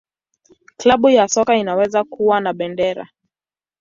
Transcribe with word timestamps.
Klabu 0.77 1.09
ya 1.09 1.27
soka 1.27 1.55
inaweza 1.55 2.03
kuwa 2.03 2.39
na 2.39 2.53
bendera. 2.53 3.07